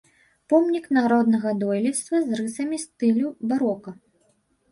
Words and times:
Помнік 0.51 0.85
народнага 0.97 1.51
дойлідства 1.65 2.21
з 2.29 2.39
рысамі 2.39 2.77
стылю 2.87 3.27
барока. 3.51 3.97